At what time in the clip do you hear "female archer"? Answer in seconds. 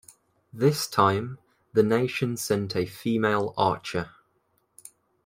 2.87-4.09